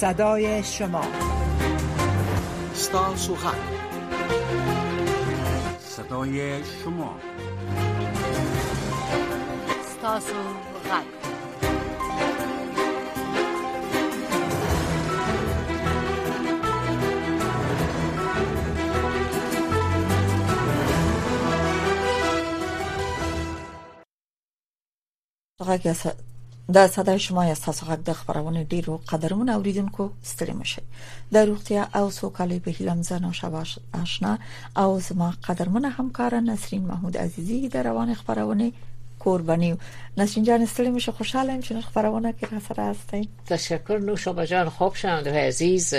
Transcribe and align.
صدای 0.00 0.62
شما 0.62 1.02
ستا 2.74 3.16
سوخن 3.16 3.54
صدای 5.80 6.64
شما 6.64 7.16
ستا 9.90 10.20
د 26.72 26.86
صداي 26.86 27.18
شما 27.18 27.42
یا 27.46 27.54
تاسو 27.54 27.86
حق 27.86 28.00
د 28.06 28.12
خبرونه 28.18 28.60
ډیرو 28.72 28.94
قدرمن 29.12 29.48
اوریدونکو 29.52 30.04
ستړي 30.30 30.52
مشه 30.58 30.82
د 31.34 31.44
روغتیا 31.48 31.82
او 31.98 32.10
سوکالي 32.16 32.58
په 32.66 32.70
هیلم 32.78 33.00
زنه 33.08 33.30
شواش 33.38 33.70
آشنا 34.02 34.32
او 34.82 34.88
زما 35.06 35.30
قدرمن 35.46 35.84
همکار 35.98 36.36
نسرین 36.48 36.84
محمود 36.90 37.16
عزیزی 37.22 37.58
د 37.74 37.86
روان 37.88 38.14
خبرونه 38.20 38.70
قربانی 39.24 39.72
نسرین 40.20 40.44
جان 40.50 40.62
استلیم 40.68 40.98
شو 41.06 41.12
خوشحالم 41.22 41.60
چې 41.66 41.72
خبرونه 41.88 42.32
کې 42.32 42.52
را 42.52 42.60
سره 42.60 42.84
هستین 42.90 43.26
تشکر 43.54 43.98
نو 44.10 44.16
شما 44.26 44.46
جان 44.54 44.68
خوب 44.78 44.94
شوند 45.02 45.28
عزیز 45.42 45.92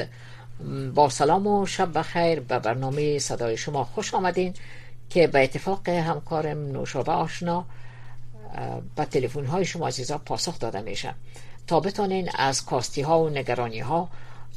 با 0.95 1.09
سلام 1.19 1.47
و 1.55 1.59
شب 1.75 1.93
بخیر 1.99 2.39
به 2.53 2.59
برنامه 2.69 3.19
صدای 3.29 3.57
شما 3.67 3.83
خوش 3.83 4.13
آمدین 4.23 4.53
که 5.09 5.27
به 5.27 5.43
اتفاق 5.43 5.89
همکارم 6.09 6.57
نوشابه 6.79 7.11
آشنا 7.27 7.61
و 8.97 9.05
تلفن 9.05 9.45
های 9.45 9.65
شما 9.65 9.87
عزیزا 9.87 10.17
پاسخ 10.17 10.59
داده 10.59 10.81
میشه 10.81 11.13
تا 11.67 11.79
بتانین 11.79 12.29
از 12.35 12.65
کاستی 12.65 13.01
ها 13.01 13.23
و 13.25 13.29
نگرانی 13.29 13.79
ها 13.79 14.09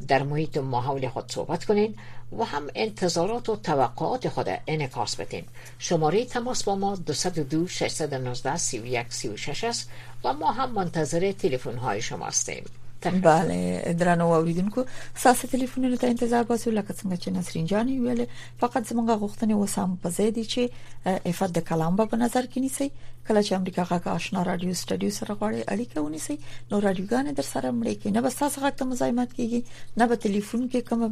در 0.08 0.22
محیط 0.22 0.56
ماحول 0.56 1.08
خود 1.08 1.32
صحبت 1.32 1.64
کنین 1.64 1.94
و 2.38 2.44
هم 2.44 2.66
انتظارات 2.74 3.48
و 3.48 3.56
توقعات 3.56 4.28
خود 4.28 4.46
انکاس 4.66 5.16
بدین 5.16 5.44
شماره 5.78 6.24
تماس 6.24 6.62
با 6.64 6.74
ما 6.74 6.96
202 6.96 7.66
619 7.68 8.56
31 8.56 9.64
است 9.64 9.90
و 10.24 10.32
ما 10.32 10.52
هم 10.52 10.70
منتظر 10.72 11.32
تلفن 11.32 11.76
های 11.78 12.02
شما 12.02 12.26
هستیم 12.26 12.64
بله 13.10 13.82
درنو 13.98 14.30
اوریدونکو 14.36 14.80
ساسه 15.16 15.48
ټلیفونونو 15.50 15.96
ته 15.96 16.06
انتظار 16.08 16.44
باسو 16.50 16.70
لکه 16.70 16.92
څنګه 17.00 17.16
چې 17.22 17.28
نسرین 17.36 17.66
جان 17.72 17.88
ویل 17.88 18.24
فقط 18.62 18.88
زمونږه 18.88 19.16
غوښتنه 19.22 19.54
وسام 19.62 19.96
پزې 20.02 20.26
دي 20.38 20.44
چې 20.52 21.22
افات 21.32 21.50
د 21.58 21.66
کلام 21.72 21.96
په 22.02 22.16
نظر 22.24 22.46
کې 22.52 22.60
نیسي 22.66 22.88
کله 23.26 23.40
چې 23.46 23.52
امریکا 23.58 23.82
غاګه 23.90 24.10
آشنا 24.18 24.42
رادیو 24.50 24.78
سټډیو 24.80 25.16
سره 25.18 25.32
غواړي 25.38 25.60
اړیکه 25.72 25.98
ونیسي 26.00 26.34
نو 26.70 26.80
رادیوګان 26.86 27.24
در 27.38 27.46
سره 27.52 27.68
مړ 27.78 27.88
کې 28.00 28.08
نه 28.16 28.20
بس 28.26 28.34
تاسو 28.40 28.56
غاګه 28.62 28.76
ته 28.82 28.90
مزاحمت 28.94 29.30
کیږي 29.36 29.60
نه 30.00 30.04
په 30.10 30.14
ټلیفون 30.26 30.62
کې 30.70 30.80
کوم 30.90 31.02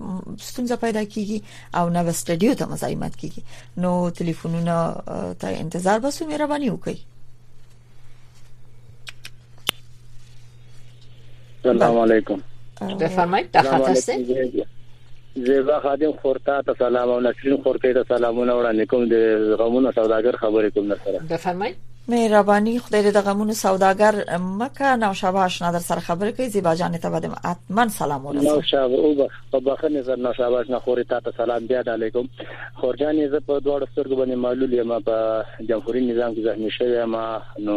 ستونزه 0.48 0.76
پیدا 0.84 1.02
کیږي 1.12 1.38
او 1.78 1.84
نه 1.96 2.00
په 2.10 2.18
سټډیو 2.20 2.58
ته 2.60 2.66
مزاحمت 2.74 3.14
کیږي 3.20 3.42
نو 3.86 3.90
ټلیفونونو 4.18 4.76
ته 5.44 5.48
انتظار 5.64 5.98
باسو 6.06 6.26
مهرباني 6.32 6.68
وکړئ 6.74 6.96
سلام 11.62 11.98
علیکم 11.98 12.40
بفرمایید 13.00 13.50
تخت 13.50 13.88
هستید 13.88 14.36
زیبا 15.34 15.80
خادم 15.80 16.12
خورتا 16.12 16.62
ته 16.62 16.74
سلام 16.78 17.08
او 17.10 17.20
نسرین 17.20 17.56
خورتا 17.62 17.92
ته 17.92 18.04
سلامونه 18.08 18.52
وړاندې 18.52 18.86
کوم 18.86 19.04
د 19.08 19.14
غمونو 19.58 19.92
سوداګر 19.92 20.36
خبرې 20.36 20.70
کوم 20.74 20.94
سره 21.04 21.18
بفرمایید 21.36 21.76
مهرباني 22.08 22.78
خدای 22.78 23.02
دې 23.02 23.14
د 23.14 23.20
غمونو 23.26 23.52
سوداګر 23.54 24.16
مکه 24.40 24.94
نو 25.02 25.14
شابه 25.14 25.38
آشنا 25.42 25.70
در 25.72 25.78
سره 25.78 26.00
خبرې 26.00 26.32
کوي 26.36 26.48
زیبا 26.54 26.74
جان 26.74 26.98
ته 26.98 27.10
به 27.10 27.30
حتما 27.44 27.88
سلام 27.88 28.26
ورسوي 28.26 28.46
نو 28.48 28.62
شابه 28.70 28.94
او 28.94 29.26
په 29.52 29.60
بخنه 29.60 30.02
زر 30.02 30.16
نو 30.16 30.32
شابه 30.38 30.58
آشنا 30.60 30.80
خورې 30.86 31.04
ته 31.26 31.30
سلام 31.36 31.66
بیا 31.66 31.80
علیکم 31.92 32.28
خورجان 32.80 33.28
زه 33.28 33.40
په 33.46 33.60
دوه 33.60 33.80
سترګو 33.80 34.16
باندې 34.16 34.30
معلول 34.46 34.72
یم 34.74 35.00
په 35.00 35.44
جمهوریت 35.68 36.10
نظام 36.16 36.34
کې 36.34 36.46
ځان 36.46 36.70
شوی 36.78 37.04
ما 37.04 37.42
نو 37.58 37.76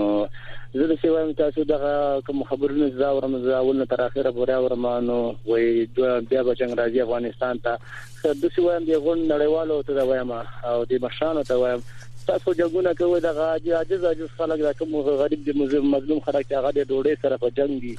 زه 0.80 0.88
د 0.88 0.98
سیوایم 1.02 1.34
تاسو 1.44 1.64
د 1.68 1.86
کوم 2.28 2.44
خبرونو 2.48 2.90
زاورم 3.02 3.38
زاول 3.44 3.78
نه 3.78 3.86
تر 3.92 4.02
اخره 4.06 4.32
بورا 4.40 4.58
ورمانو 4.64 5.36
وای 5.46 5.86
بیا 6.00 6.44
به 6.44 6.56
څنګه 6.56 6.76
راځي 6.76 7.02
افغانستان 7.04 7.60
ته 7.68 7.78
د 8.42 8.52
سیوایم 8.56 8.86
د 8.90 9.06
غون 9.06 9.24
نړیوالو 9.28 9.88
ته 9.88 10.04
وایم 10.10 10.32
او 10.72 10.86
د 10.90 10.94
مشانو 11.06 11.44
ته 11.52 11.56
وایم 11.62 11.84
تاسو 12.28 12.54
جګونه 12.60 12.92
کوي 13.00 13.18
د 13.24 13.32
غاجي 13.38 13.74
عاجز 13.80 14.06
عاجز 14.10 14.30
خلک 14.38 14.62
دا 14.68 14.72
کوم 14.78 14.94
غریب 15.24 15.42
د 15.50 15.82
مظلوم 15.94 16.22
خلک 16.28 16.54
هغه 16.58 16.72
د 16.78 16.88
ډوډۍ 16.92 17.14
سره 17.24 17.38
په 17.44 17.52
جنگ 17.58 17.82
دي 17.84 17.92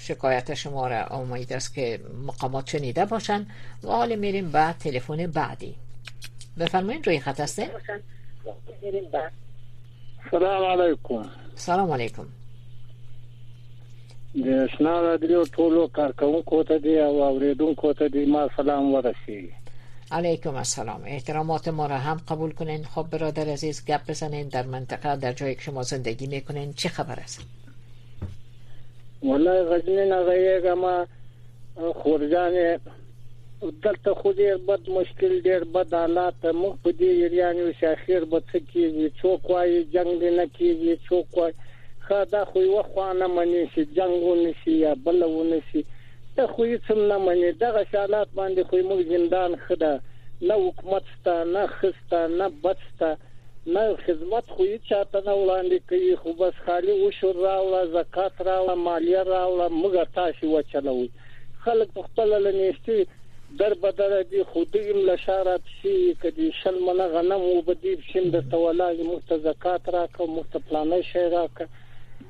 شکایت 0.00 0.54
شما 0.54 0.88
را 0.88 1.04
امید 1.06 1.52
است 1.52 1.74
که 1.74 2.00
مقامات 2.26 2.70
شنیده 2.76 3.04
باشن 3.04 3.46
و 3.84 3.88
حال 3.88 4.16
میریم 4.16 4.50
به 4.50 4.72
تلفن 4.72 5.26
بعدی 5.26 5.74
بفرمایید 6.58 7.06
روی 7.06 7.18
خط 7.20 7.40
هستین 7.40 7.68
سلام 10.30 10.64
علیکم 10.70 11.28
سلام 11.54 11.90
علیکم 11.90 12.26
شنا 14.78 15.18
و 15.18 15.86
کارکونکو 15.88 16.64
ته 16.64 16.78
دی 16.78 16.98
او 16.98 17.22
اوریدونکو 17.22 17.92
ته 17.92 18.08
دی 18.08 18.24
ما 18.26 18.50
سلام 18.56 18.94
ورسی 18.94 19.52
علیکم 20.12 20.54
السلام 20.56 21.02
احترامات 21.06 21.68
ما 21.68 21.86
را 21.86 21.98
هم 21.98 22.16
قبول 22.28 22.52
کنین 22.52 22.84
خب 22.84 23.02
برادر 23.10 23.48
عزیز 23.48 23.84
گپ 23.84 24.00
بزنین 24.10 24.48
در 24.48 24.66
منطقه 24.66 25.16
در 25.16 25.32
جایی 25.32 25.54
که 25.54 25.60
شما 25.60 25.82
زندگی 25.82 26.26
میکنین 26.26 26.72
چه 26.72 26.88
خبر 26.88 27.20
است 27.20 27.40
والله 29.24 29.62
غزنی 29.62 30.04
نه 30.08 30.18
غيګما 30.28 31.06
خورجان 32.00 32.78
دلته 33.82 34.10
خو 34.14 34.32
ډیر 34.32 34.56
بد 34.68 34.88
مشکل 34.96 35.32
ډیر 35.42 35.64
بد 35.74 35.94
حالات 35.94 36.40
مخ 36.60 36.74
په 36.84 36.90
دې 36.98 37.10
یریانو 37.24 37.66
شاخیر 37.80 38.24
به 38.32 38.40
څه 38.50 38.58
کیږي 38.72 39.08
څوک 39.20 39.40
وايي 39.50 39.78
جنگ 39.94 40.24
نه 40.38 40.46
کیږي 40.56 40.94
څوک 41.08 41.26
وايي 41.38 41.54
خدا 42.08 42.42
خو 42.50 42.58
یو 42.62 42.82
خوانه 42.90 43.26
مني 43.36 43.62
شي 43.74 43.84
جنگونه 43.98 44.52
شي 44.64 44.72
یا 44.84 44.92
بلونه 45.04 45.58
شي 45.70 45.84
ته 46.36 46.46
خو 46.46 46.64
یې 46.64 46.76
څم 46.86 47.00
نه 47.12 47.16
مني 47.26 47.52
دغه 47.64 47.84
حالات 47.92 48.28
باندې 48.36 48.62
خو 48.68 48.76
موږ 48.88 49.00
زندان 49.14 49.56
خدا 49.66 49.92
نه 50.48 50.54
حکومت 50.64 51.04
ستا 51.16 51.36
نه 51.56 51.66
خستا 51.76 52.26
نه 52.26 52.46
بدستا 52.66 53.10
نه 53.66 53.82
خدمت 54.06 54.44
خو 54.54 54.64
هیڅ 54.68 54.82
چاته 54.92 55.18
نه 55.26 55.34
وړاندې 55.38 55.78
کوي 55.90 56.14
خو 56.22 56.32
بس 56.38 56.54
خالي 56.68 56.94
وشور 57.00 57.36
راوړه 57.46 57.82
زکات 57.96 58.40
راوړه 58.46 58.74
مالیه 58.88 59.22
راوړه 59.28 59.66
موږ 59.68 59.94
تاسو 60.16 60.50
وچلوي 60.54 61.06
خلک 61.66 61.92
خپل 62.06 62.34
لنيستي 62.46 62.98
در 63.60 63.74
بدر 63.84 64.16
دي 64.32 64.42
خودیم 64.56 64.98
لشاره 65.10 65.54
شي 65.76 65.94
کدي 66.26 66.50
شل 66.60 66.80
منه 66.88 67.06
غنم 67.14 67.42
وبدي 67.52 67.94
شم 68.10 68.28
د 68.36 68.50
تولای 68.56 69.02
مخت 69.12 69.32
زکات 69.46 69.88
راکو 69.98 70.26
مخت 70.34 70.56
پلانه 70.58 71.00
شي 71.12 71.24
راکو 71.38 71.70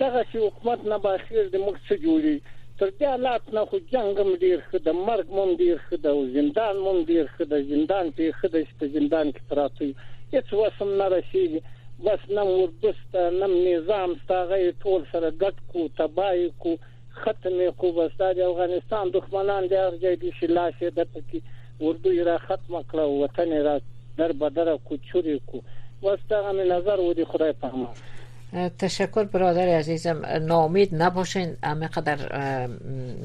دغه 0.01 0.25
چې 0.31 0.47
حکومت 0.47 0.85
نه 0.95 0.99
باخیر 1.11 1.43
د 1.55 1.65
مخ 1.67 1.81
څخه 1.83 2.01
جوړي 2.07 2.37
تر 2.79 2.95
دې 2.95 3.15
حالات 3.15 3.51
نه 3.59 3.65
خو 3.73 3.83
جنگ 3.99 4.21
هم 4.27 4.37
ډیر 4.47 4.61
خده 4.71 4.93
مرګ 5.03 5.37
هم 5.43 5.57
ډیر 5.67 5.83
خده 5.91 6.11
او 6.17 6.23
زندان 6.39 6.85
هم 6.89 7.05
ډیر 7.13 7.35
خده 7.39 7.63
زندان 7.77 8.13
ته 8.21 8.33
خده 8.43 8.67
چې 8.71 8.95
زندان 8.99 9.33
کې 9.37 9.53
تراتوي 9.53 9.95
هیڅ 10.33 10.53
وسم 10.53 10.91
نه 11.01 11.07
رسیږي 11.17 11.61
بس 12.05 12.21
نم 12.37 12.49
وردست 12.53 13.17
نم 13.41 13.53
نظام 13.69 14.11
ستاغه 14.25 14.59
ټول 14.85 15.05
سره 15.13 15.31
ګډ 15.43 15.57
کو 15.73 15.87
تبای 16.01 16.45
کو 16.65 16.75
ختم 17.23 17.59
کو 17.83 17.93
بس 17.99 18.13
د 18.37 18.41
افغانستان 18.49 19.11
دښمنان 19.17 19.67
د 19.67 19.75
هغه 19.85 20.15
دي 20.23 20.31
چې 20.39 20.57
لاشه 20.59 20.91
د 20.99 21.11
پکی 21.17 21.43
اردو 21.89 22.11
را 22.31 22.39
ختم 22.47 22.81
کړو 22.81 23.13
وطن 23.23 23.63
را 23.69 23.77
در 24.19 24.33
بدر 24.45 24.73
کو 24.89 24.97
چوری 25.13 25.39
کو 25.47 25.61
واستغه 26.03 26.53
من 26.53 26.69
نظر 26.77 27.01
و 27.07 27.13
دی 27.21 27.25
خدای 27.25 27.53
په 27.53 27.75
امان 27.75 28.69
تشکر 28.79 29.25
برادر 29.33 29.69
عزیزم 29.79 30.25
نامید 30.49 30.95
نباشین 31.03 31.57
همه 31.65 31.89
قدر 31.89 32.19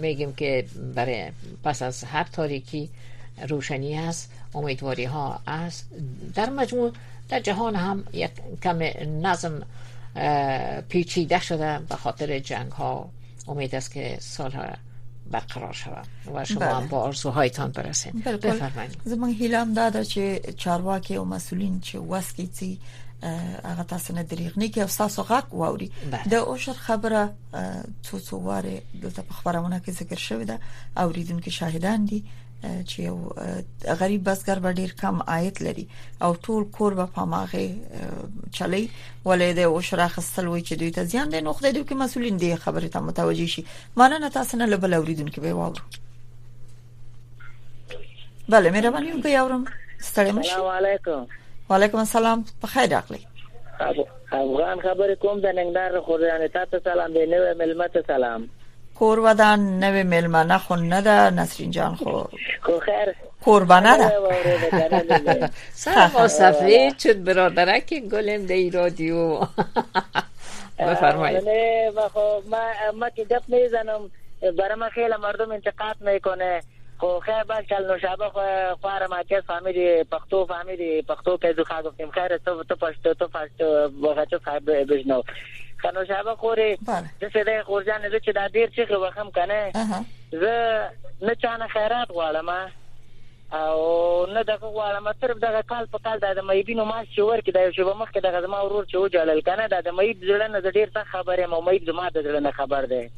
میگیم 0.03 0.33
که 0.37 0.65
برای 0.95 1.31
پس 1.63 1.81
از 1.81 2.03
هر 2.03 2.23
تاریکی 2.23 2.87
روشنی 3.47 3.95
هست 3.95 4.31
امیدواری 4.53 5.03
ها 5.05 5.39
است 5.47 5.85
در 6.35 6.49
مجموع 6.49 6.91
در 7.29 7.39
جهان 7.39 7.75
هم 7.75 8.03
یک 8.13 8.31
کم 8.63 8.79
نظم 9.23 9.61
پیچیده 10.89 11.39
شده 11.39 11.79
به 11.79 11.95
خاطر 11.95 12.39
جنگ 12.39 12.71
ها 12.71 13.09
امید 13.47 13.75
است 13.75 13.91
که 13.91 14.17
سال 14.21 14.51
ها 14.51 14.65
برقرار 15.31 15.73
شود 15.73 16.07
و 16.35 16.45
شما 16.45 16.59
بله. 16.59 16.73
هم 16.73 16.87
با 16.87 16.99
آرزوهایتان 16.99 17.71
برسید 17.71 18.23
بفرمایید 18.23 19.01
زمان 19.03 19.29
هیلم 19.29 19.73
داده 19.73 20.05
چه 20.05 20.39
چارواکی 20.57 21.17
و 21.17 21.23
مسئولین 21.23 21.79
چه 21.79 21.99
واسکی 21.99 22.47
چی 22.47 22.79
تاسو 23.87 24.13
نه 24.13 24.23
دریغ 24.23 24.59
نه 24.59 24.67
کې 24.71 24.77
او 24.77 24.85
تاسو 24.87 25.43
اوشر 26.47 26.73
خبره 26.73 27.29
تو 28.03 28.19
تو 28.19 28.37
واره 28.37 28.81
دلته 29.01 29.23
که 29.85 29.91
ذکر 29.91 30.15
شوی 30.15 30.45
ده 30.45 30.57
که 31.43 31.51
شاهدان 31.51 32.05
دي 32.05 32.23
چې 32.63 32.97
یو 33.07 33.17
غریب 33.99 34.23
بسګر 34.29 34.59
به 34.59 34.71
ډیر 34.79 34.91
کم 35.01 35.15
عاید 35.33 35.59
لري 35.65 35.85
او 36.23 36.31
ټول 36.45 36.63
کور 36.77 36.91
به 36.99 37.05
په 37.17 37.21
ماغه 37.33 37.63
چلی 38.57 38.83
ولې 39.25 39.49
د 39.59 39.59
او 39.69 39.81
شراخصل 39.89 40.45
وي 40.47 40.61
چې 40.67 40.73
دوی 40.79 40.91
ته 40.97 41.03
زیان 41.03 41.29
دی 41.31 41.41
نو 41.41 41.53
خدای 41.57 41.71
دې 41.73 41.83
کې 41.87 41.95
مسولین 42.03 42.37
دې 42.37 42.55
خبره 42.65 42.87
ته 42.95 42.99
متوجي 43.09 43.47
شي 43.53 43.65
مانه 43.97 44.17
نه 44.19 44.29
تاسو 44.39 44.57
نه 44.57 44.65
لبل 44.73 44.93
اوریدونکو 44.93 45.41
به 45.45 45.53
واورو 45.53 45.85
بله 48.49 48.69
مهرباني 48.69 49.11
وکړئ 49.11 49.35
اورم 49.35 49.67
ستړي 49.99 50.31
مشه 50.39 50.53
السلام 50.59 50.77
علیکم 50.77 51.25
وعلیکم 51.69 51.97
السلام 52.05 52.45
په 52.61 52.67
خیر 52.75 52.89
راغلی 52.97 53.25
افغان 53.85 54.79
خبرې 54.81 55.17
کوم 55.21 55.39
د 55.39 55.55
ننګدار 55.55 56.05
خوریان 56.09 56.47
تاسو 56.61 56.83
سلام 56.91 57.13
دی 57.19 57.25
نو 57.35 57.47
ملمت 57.63 58.05
سلام 58.13 58.47
کور 58.99 59.19
ودان 59.23 59.65
نوې 59.79 60.03
میلمانه 60.11 60.57
خو 60.67 60.75
نه 60.83 61.01
ده 61.07 61.29
نسرین 61.39 61.71
جان 61.71 61.95
خو 61.95 62.11
خو 62.61 62.77
خیر 62.85 63.09
قربانه 63.47 63.91
ده 63.97 65.49
سر 65.81 65.99
مصفی 66.19 66.79
چود 67.03 67.23
برادرک 67.25 67.93
گلم 68.13 68.45
دی 68.45 68.69
رادیو 68.69 69.39
بفرمایید 70.79 71.43
ما 73.01 73.09
که 73.09 73.23
گپ 73.25 73.43
میزنم 73.47 73.99
برای 74.57 74.75
من 74.75 74.89
خیلی 74.89 75.15
مردم 75.21 75.51
انتقاد 75.51 75.95
میکنه 76.09 76.61
خو 76.97 77.19
خیر 77.19 77.43
بس 77.43 77.65
چل 77.69 77.87
نوشابه 77.91 78.29
خو 78.29 78.41
خوار 78.81 79.07
ما 79.07 79.23
که 79.23 79.41
فهمیدی 79.47 80.03
پختو 80.11 80.45
فهمیدی 80.45 81.01
پختو 81.09 81.37
که 81.37 81.53
دو 81.53 81.63
خواهد 81.63 81.85
گفتیم 81.85 82.09
خیر 82.11 82.37
تو 82.37 82.63
تو 82.63 82.75
پشتو 82.75 83.13
تو 83.13 83.27
پشتو 83.27 83.89
بخچو 84.03 84.39
خیر 84.45 84.59
بجنو 84.85 85.21
خنوشابه 85.81 86.35
خوري 86.35 86.75
د 87.21 87.25
سده 87.33 87.63
خورجان 87.69 88.09
زه 88.09 88.19
چې 88.25 88.33
دا 88.39 88.47
ډیر 88.57 88.69
چې 88.75 88.99
وخم 89.03 89.31
کنه 89.37 89.87
زه 90.43 90.51
نه 91.27 91.35
چانه 91.43 91.67
خیرات 91.73 92.13
غواړم 92.17 92.51
او 92.51 93.81
نه 94.35 94.43
دغه 94.43 94.69
غواړم 94.77 95.19
صرف 95.21 95.37
دغه 95.43 95.61
کال 95.73 95.85
په 95.91 95.99
کال 96.07 96.19
د 96.23 96.41
مېبینو 96.47 96.85
ما 96.91 96.97
شوور 97.15 97.39
کې 97.45 97.51
د 97.57 97.75
شوب 97.75 97.91
مخ 98.01 98.09
کې 98.09 98.25
دغه 98.27 98.41
زما 98.45 98.61
ورور 98.63 98.85
چې 98.87 98.95
وجلل 98.95 99.41
کنه 99.49 99.67
د 99.75 99.93
مېب 99.99 100.25
زړه 100.31 100.47
نه 100.55 100.59
ډیر 100.59 100.91
څه 100.95 101.03
خبره 101.11 101.47
مې 101.51 101.67
مېب 101.67 101.85
زما 101.91 102.09
د 102.09 102.25
زړه 102.27 102.39
نه 102.47 102.51
خبر 102.51 102.89
ده 102.93 103.09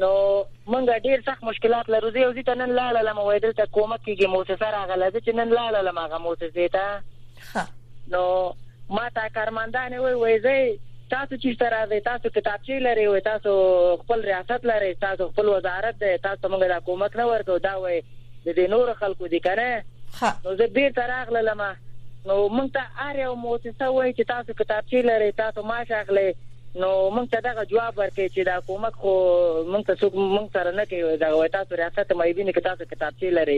نو 0.00 0.12
مونږ 0.70 1.08
ډیر 1.08 1.22
سخت 1.26 1.44
مشکلات 1.50 1.90
لرو 1.94 2.10
زه 2.16 2.20
یو 2.22 2.32
ځین 2.36 2.50
نن 2.62 2.72
لاړه 2.78 3.02
لم 3.10 3.18
وای 3.18 3.40
دلته 3.44 3.66
کومه 3.66 3.98
کېږي 4.08 4.26
موسسه 4.26 4.70
راغله 4.76 5.10
چې 5.10 5.40
نن 5.40 5.52
لاړه 5.58 5.82
لم 5.90 5.98
هغه 5.98 6.18
موسسه 6.28 6.72
ته 6.78 7.68
نو 8.14 8.22
ما 8.96 9.04
تا 9.18 9.28
کارمندانه 9.36 10.00
وای 10.04 10.14
وای 10.22 10.40
زه 10.46 10.56
تاسو 11.14 11.36
چې 11.40 11.58
سره 11.62 11.78
وي 11.92 11.96
تاسو 12.10 12.30
کتابچې 12.36 12.76
لري 12.84 13.06
وي 13.12 13.20
تاسو 13.30 13.52
خپل 14.02 14.22
ریاست 14.28 14.68
لري 14.70 14.90
تاسو 15.06 15.26
خپل 15.32 15.50
وزارت 15.54 15.98
دی 16.04 16.12
تاسو 16.26 16.50
موږ 16.52 16.62
د 16.70 16.78
حکومت 16.82 17.18
نه 17.22 17.26
ورکو 17.32 17.56
دا 17.66 17.72
وي 17.82 17.98
د 18.04 18.46
دې 18.46 18.74
نور 18.74 18.92
خلکو 19.02 19.30
دي 19.34 19.40
کنه 19.48 19.68
نو 20.46 20.54
زه 20.60 20.70
به 20.78 20.94
تراغله 21.00 21.42
لمه 21.50 21.68
نو 22.30 22.38
موږ 22.56 22.72
ته 22.78 22.86
اړ 23.08 23.22
یو 23.24 23.34
موسسه 23.42 23.90
وای 23.90 24.10
چې 24.12 24.30
تاسو 24.32 24.58
کتابچې 24.62 25.06
لري 25.12 25.30
تاسو 25.42 25.66
معاش 25.72 25.92
اخلي 25.98 26.26
نو 26.80 26.90
موږ 27.14 27.24
ته 27.32 27.40
دا 27.44 27.52
جواب 27.70 27.98
ورکړي 27.98 28.28
چې 28.34 28.44
دا 28.48 28.52
حکومت 28.58 28.94
خو 29.00 29.10
موږ 29.72 29.82
ته 29.88 29.94
څوک 30.02 30.14
موږ 30.20 30.44
سره 30.52 30.70
نه 30.76 30.84
کوي 30.92 31.16
دا 31.22 31.28
وایي 31.38 31.50
تاسو 31.56 31.78
ریاست 31.80 32.12
مېبي 32.20 32.44
نه 32.48 32.52
کتاب 32.58 32.76
کتابچې 32.82 33.32
لري 33.38 33.56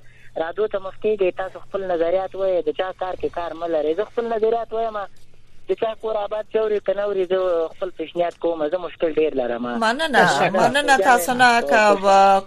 راډیو 0.44 0.68
ته 0.76 0.80
مفتی 0.86 1.16
دي 1.24 1.32
تاسو 1.42 1.60
خپل 1.66 1.86
نظریات 1.92 2.36
وایي 2.36 2.62
د 2.68 2.78
چا 2.80 2.92
کار 3.02 3.16
کې 3.16 3.36
کار 3.40 3.54
مله 3.64 3.94
زه 4.00 4.06
خپل 4.12 4.28
نظریات 4.34 4.74
وایم 4.78 4.98
چې 5.04 5.80
تا 5.82 5.94
کور 6.04 6.18
آباد 6.24 6.48
چوري 6.54 6.80
کنوري 6.90 7.26
زه 7.32 7.70
خپل 7.76 7.90
پیشنهاد 8.02 8.38
کوم 8.46 8.64
زه 8.68 8.78
مشکل 8.86 9.14
ډیر 9.24 9.38
لرم 9.42 9.68
مننه 9.80 10.50
مننه 10.58 10.98
تاسو 11.10 11.34
نه 11.34 11.62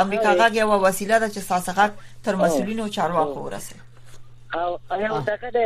امریکا 0.03 0.32
غاګي 0.39 0.62
او 0.65 0.72
وسیله 0.86 1.17
ده 1.22 1.29
چې 1.34 1.39
تاسو 1.53 1.70
غاګ 1.77 1.91
تر 2.25 2.34
مسولینو 2.41 2.86
چارواکو 2.96 3.39
ورسه 3.46 3.75
او 4.55 4.79
هغه 4.91 5.25
دغه 5.36 5.50
د 5.55 5.60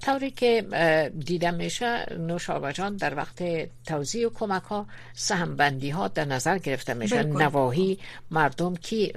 طوری 0.00 0.30
که 0.30 0.66
دیده 1.18 1.50
میشه 1.50 2.16
نوشابه 2.18 2.72
جان 2.72 2.96
در 2.96 3.14
وقت 3.14 3.42
توزیع 3.86 4.26
و 4.26 4.30
کمک 4.30 4.62
ها 4.62 4.86
سهم 5.14 5.56
بندی 5.56 5.90
ها 5.90 6.08
در 6.08 6.24
نظر 6.24 6.58
گرفته 6.58 6.94
میشه 6.94 7.22
نواهی 7.22 7.98
مردم 8.30 8.76
کی 8.76 9.12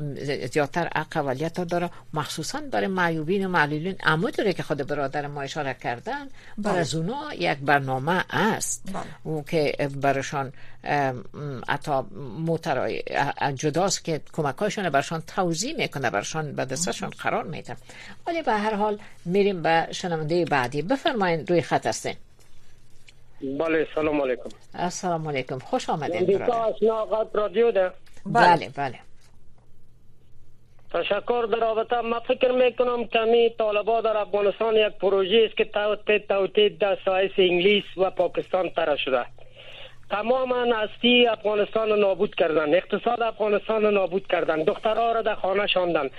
زیادتر 0.54 0.88
اقوالیت 0.96 1.58
ها 1.60 1.64
داره 1.64 1.90
مخصوصا 2.14 2.60
برای 2.72 2.88
معیوبین 2.88 3.46
و 3.46 3.50
معلولین 3.50 3.96
امو 4.04 4.30
داره 4.30 4.54
که 4.54 4.64
خود 4.64 4.78
برادر 4.88 5.28
ما 5.28 5.42
اشاره 5.42 5.74
کردن 5.74 6.26
بله. 6.58 6.74
بر 6.74 6.78
از 6.80 6.96
اونا 6.96 7.22
یک 7.40 7.58
برنامه 7.58 8.26
است 8.30 8.90
بله. 9.26 9.34
و 9.34 9.42
که 9.44 9.90
برشان 10.02 10.52
حتی 11.70 11.92
موترای 12.46 13.04
جداست 13.56 14.06
که 14.06 14.22
کمکاشون 14.34 14.90
برشان 14.90 15.24
توضیح 15.36 15.78
میکنه 15.78 16.10
برشان 16.10 16.56
به 16.56 16.66
دستشون 16.66 17.10
قرار 17.10 17.44
میده 17.44 17.78
ولی 18.28 18.42
به 18.42 18.52
هر 18.54 18.74
حال 18.76 19.00
میریم 19.26 19.62
به 19.62 19.88
شنونده 19.92 20.46
بعدی 20.46 20.82
بفرمایید 20.82 21.50
روی 21.52 21.62
خط 21.62 21.86
هستین 21.88 22.16
بله 23.60 23.88
سلام 23.96 24.22
علیکم 24.22 24.50
السلام 24.74 25.28
علیکم 25.28 25.60
خوش 25.60 25.90
آمدید 25.90 26.42
رادیو 27.34 27.72
ده 27.72 27.92
بله 28.26 28.70
بله 28.76 29.00
تشکر 30.94 31.48
در 31.52 31.58
رابطه 31.60 32.02
ما 32.02 32.20
فکر 32.20 32.52
میکنم 32.52 33.04
کمی 33.06 33.50
طالبا 33.58 34.02
در 34.02 34.18
افغانستان 34.18 34.76
یک 34.76 34.94
پروژه 35.02 35.46
است 35.48 35.58
که 35.58 35.66
توتی 35.66 36.20
توتی 36.20 36.70
در 36.70 36.98
سایس 37.06 37.32
انگلیس 37.38 37.84
و 37.98 38.10
پاکستان 38.12 38.70
تره 38.70 38.98
شده 38.98 39.26
تماما 40.12 40.66
هستی 40.76 41.28
افغانستان 41.28 41.90
رو 41.90 41.96
نابود 41.96 42.36
کردن 42.36 42.74
اقتصاد 42.74 43.22
افغانستان 43.22 43.84
رو 43.84 43.92
نابود 43.92 44.28
کردن 44.28 44.64
دخترها 44.64 45.12
را 45.12 45.22
در 45.22 45.36
خانه 45.36 45.68
شاندن 45.68 46.10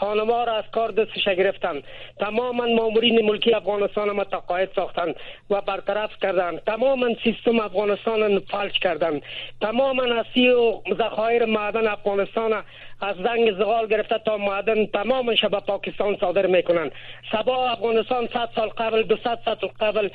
خانمها 0.00 0.44
را 0.44 0.54
از 0.56 0.64
کار 0.72 0.90
دستش 0.90 1.24
گرفتن 1.24 1.82
تماما 2.20 2.66
مامورین 2.66 3.26
ملکی 3.26 3.54
افغانستان 3.54 4.10
ما 4.10 4.24
تقاعد 4.24 4.68
ساختن 4.74 5.14
و 5.50 5.60
برطرف 5.60 6.10
کردن 6.22 6.58
تماما 6.66 7.06
سیستم 7.24 7.58
افغانستان 7.60 8.20
رو 8.22 8.40
فلج 8.50 8.72
کردن 8.72 9.20
تماما 9.60 10.02
هستی 10.02 10.48
و 10.48 10.80
ذخایر 10.94 11.44
معدن 11.44 11.86
افغانستان 11.86 12.52
از 13.00 13.16
زنگ 13.24 13.52
زغال 13.52 13.86
گرفته 13.86 14.18
تا 14.26 14.36
معدن 14.36 14.86
تمامش 14.86 15.44
به 15.44 15.60
پاکستان 15.60 16.16
صادر 16.20 16.46
میکنن 16.46 16.90
سبا 17.32 17.68
افغانستان 17.70 18.28
صد 18.32 18.48
سال 18.56 18.68
قبل 18.68 19.02
200 19.02 19.22
سال 19.24 19.54
قبل 19.80 20.08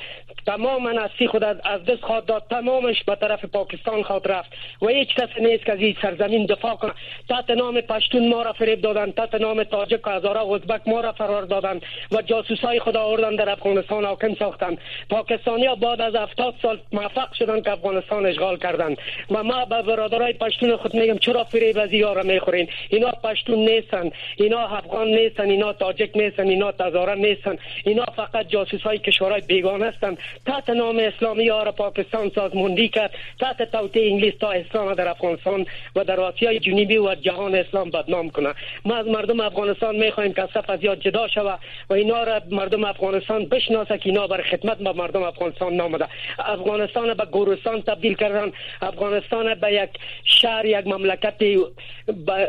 تماما 0.46 0.88
هستی 0.90 1.26
خود 1.26 1.44
از 1.44 1.58
دست 1.88 2.00
خواهد 2.04 2.24
داد 2.24 2.44
تمامش 2.50 2.96
طرف 3.28 3.44
پاکستان 3.44 4.02
خواهد 4.02 4.28
رفت 4.30 4.50
و 4.82 4.86
هیچ 4.86 5.08
کس 5.14 5.28
نیست 5.40 5.64
که 5.66 5.72
از 5.72 5.78
این 5.78 5.96
سرزمین 6.02 6.46
دفاع 6.46 6.74
کنه 6.76 6.92
تحت 7.28 7.50
نام 7.50 7.80
پشتون 7.80 8.28
ما 8.28 8.42
را 8.42 8.52
فریب 8.52 8.80
دادن 8.80 9.10
تحت 9.10 9.34
نام 9.34 9.62
تاجک 9.62 10.06
و 10.06 10.10
هزاره 10.10 10.52
ازبک 10.52 10.88
ما 10.88 11.00
را 11.00 11.12
فرار 11.12 11.42
دادن 11.42 11.80
و 12.12 12.22
جاسوسای 12.22 12.80
خدا 12.80 13.02
آوردن 13.02 13.36
در 13.36 13.50
افغانستان 13.50 14.04
حاکم 14.04 14.34
ساختن 14.34 14.76
پاکستانی 15.10 15.66
ها 15.66 15.74
بعد 15.74 16.00
از 16.00 16.14
هفتاد 16.14 16.54
سال 16.62 16.78
موفق 16.92 17.32
شدن 17.38 17.60
که 17.60 17.70
افغانستان 17.70 18.26
اشغال 18.26 18.56
کردند 18.58 18.96
و 19.30 19.44
ما 19.44 19.64
به 19.64 19.82
برادرای 19.82 20.32
پشتون 20.32 20.76
خود 20.76 20.94
میگم 20.94 21.18
چرا 21.18 21.44
فریب 21.44 21.78
از 21.78 21.92
یارا 21.92 22.22
میخورین 22.22 22.68
اینا 22.88 23.10
پشتون 23.24 23.58
نیستن 23.58 24.10
اینا 24.36 24.58
افغان 24.58 25.06
نیستن 25.08 25.50
اینا 25.50 25.72
تاجک 25.72 26.10
نیستن 26.14 26.46
اینا 26.48 26.72
تزاره 26.72 27.14
نیستن 27.14 27.56
اینا 27.84 28.04
فقط 28.04 28.46
جاسوسای 28.48 28.98
کشورهای 28.98 29.40
بیگانه 29.48 29.86
هستند 29.86 30.18
تحت 30.46 30.70
نام 30.70 30.98
اسلامی 30.98 31.48
ها 31.48 31.62
را 31.62 31.72
پاکستان 31.72 32.30
سازماندهی 32.34 32.88
کرد 32.88 33.11
تحت 33.38 33.62
توطیع 33.62 34.12
انگلیس 34.12 34.34
تا 34.40 34.52
اسلام 34.52 34.94
در 34.94 35.08
افغانستان 35.08 35.66
و 35.96 36.04
در 36.04 36.20
آسیای 36.20 36.58
جنوبی 36.60 36.96
و 36.96 37.14
جهان 37.14 37.54
اسلام 37.54 37.90
بدنام 37.90 38.30
کنه 38.30 38.54
ما 38.84 38.96
از 38.96 39.06
مردم 39.06 39.40
افغانستان 39.40 39.96
میخواهیم 39.96 40.32
که 40.32 40.48
صف 40.54 40.70
از 40.70 40.82
یاد 40.84 41.00
جدا 41.00 41.28
شوه 41.28 41.58
و 41.90 41.92
اینا 41.92 42.22
را 42.24 42.40
مردم 42.50 42.84
افغانستان 42.84 43.46
بشناسه 43.46 43.98
که 43.98 44.08
اینا 44.08 44.26
بر 44.26 44.42
خدمت 44.42 44.78
به 44.78 44.92
مردم 44.92 45.22
افغانستان 45.22 45.74
نامده 45.74 46.06
افغانستان 46.38 47.14
به 47.14 47.24
گورستان 47.32 47.82
تبدیل 47.82 48.14
کردن 48.14 48.52
افغانستان 48.82 49.54
به 49.54 49.72
یک 49.72 49.88
شهر 50.24 50.64
یک 50.64 50.86
مملکت 50.86 51.42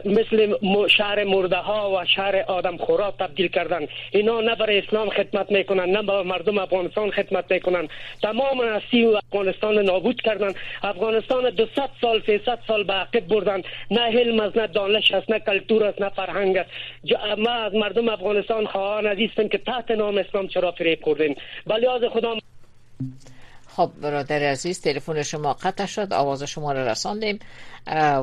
مثل 0.05 0.53
شهر 0.97 1.23
مرده 1.23 1.55
ها 1.57 1.91
و 2.01 2.05
شهر 2.05 2.35
آدم 2.47 2.77
خورا 2.77 3.13
تبدیل 3.19 3.47
کردن 3.47 3.87
اینا 4.11 4.41
نه 4.41 4.55
برای 4.55 4.77
اسلام 4.79 5.09
خدمت 5.09 5.51
میکنن 5.51 5.89
نه 5.89 6.01
به 6.01 6.23
مردم 6.23 6.57
افغانستان 6.57 7.11
خدمت 7.11 7.51
میکنن 7.51 7.87
تمام 8.21 8.61
هستی 8.63 9.05
افغانستان 9.05 9.79
نابود 9.79 10.21
کردن 10.21 10.52
افغانستان 10.83 11.49
200 11.49 11.87
سال 12.01 12.21
300 12.25 12.57
سال 12.67 12.83
به 12.83 12.93
عقب 12.93 13.27
بردن 13.27 13.61
نه 13.91 14.01
علم 14.01 14.39
است 14.39 14.57
نه 14.57 14.67
دانش 14.67 15.11
است 15.11 15.31
نه 15.31 15.39
کلتور 15.39 15.83
است 15.83 16.01
نه 16.01 16.09
فرهنگ 16.09 16.57
است 16.57 16.69
ما 17.37 17.49
از 17.51 17.73
مردم 17.73 18.09
افغانستان 18.09 18.65
خواهان 18.67 19.05
عزیزم 19.05 19.47
که 19.47 19.57
تحت 19.57 19.91
نام 19.91 20.17
اسلام 20.17 20.47
چرا 20.47 20.71
فریب 20.71 20.99
خوردیم 21.03 21.35
بلی 21.67 21.87
از 21.87 22.01
خدا 22.13 22.35
خب 23.75 23.91
برادر 24.01 24.43
عزیز 24.43 24.81
تلفن 24.81 25.21
شما 25.23 25.53
قطع 25.53 25.85
شد 25.85 26.13
آواز 26.13 26.43
شما 26.43 26.71
را 26.71 26.87
رساندیم 26.87 27.39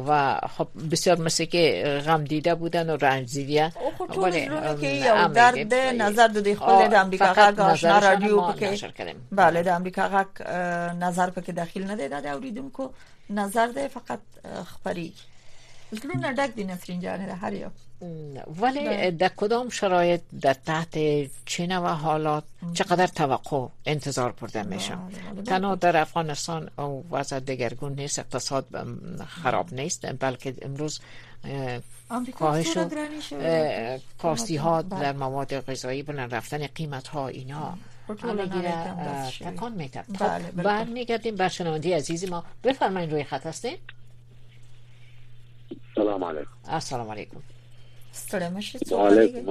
و 0.08 0.38
خب 0.58 0.68
بسیار 0.90 1.18
مثل 1.18 1.44
که 1.44 2.02
غم 2.06 2.24
دیده 2.24 2.54
بودن 2.54 2.90
و 2.90 2.96
رنج 2.96 3.32
دیده 3.34 3.70
خب، 3.98 4.06
خب، 4.12 4.18
ولی 4.18 4.44
که 4.80 5.04
درد 5.34 5.74
نظر 5.74 6.28
دادی 6.28 6.54
خود 6.54 6.94
امریکا 6.94 7.24
غق 7.32 7.60
آشنا 7.60 7.98
رادیو 7.98 8.40
پکه 8.52 9.14
بله 9.32 9.62
در 9.62 9.72
امریکا 9.72 10.08
غق 10.08 10.48
نظر 11.00 11.30
پکه 11.30 11.52
داخل 11.52 11.90
نده 11.90 12.08
داده 12.08 12.30
اوریدم 12.30 12.70
که 12.76 12.88
نظر 13.30 13.66
ده 13.66 13.88
فقط 13.88 14.20
خبری 14.66 15.12
زړونه 15.98 16.28
ډک 16.38 16.50
نفرین 16.70 17.00
جان 17.04 17.20
د 17.28 17.70
ولی 18.60 18.84
د 19.22 19.24
کدام 19.40 19.68
شرایط 19.78 20.22
در 20.44 20.54
تحت 20.68 20.92
چه 21.52 21.66
نوع 21.66 21.90
حالات 22.04 22.44
mm. 22.44 22.72
چقدر 22.74 23.06
توقع 23.06 23.66
انتظار 23.86 24.32
پرده 24.32 24.62
میشه 24.62 24.98
تنها 25.46 25.74
در 25.74 25.96
افغانستان 25.96 26.70
وضع 27.10 27.40
دگرگون 27.40 27.92
نیست 27.94 28.18
اقتصاد 28.18 28.64
خراب 29.28 29.74
نیست 29.74 30.12
بلکه 30.20 30.54
امروز 30.62 31.00
کاهش 32.38 32.76
کاستی 34.18 34.56
ها 34.56 34.82
بله. 34.82 35.00
در 35.00 35.12
مواد 35.12 35.60
غذایی 35.70 36.02
بلند 36.02 36.34
رفتن 36.34 36.66
قیمت 36.66 37.08
ها 37.08 37.28
اینا 37.28 37.78
mm. 38.08 38.12
تکان 39.44 39.72
میتن 39.72 40.02
خب، 40.02 40.18
بله, 40.24 40.50
بله. 40.50 40.62
برمیگردیم 40.64 41.34
بر 41.36 41.50
عزیزی 41.94 42.26
ما 42.26 42.44
بفرمایید 42.64 43.12
روی 43.12 43.24
خط 43.24 43.46
هستیم 43.46 43.76
السلام 46.00 46.22
علیکم 46.24 46.74
السلام 46.74 47.10
علیکم 47.14 47.40
ستړی 48.18 48.46
مشه 48.54 48.78
وعلیکم 48.90 49.48